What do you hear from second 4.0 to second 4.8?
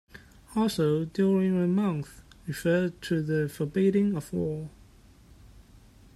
of war.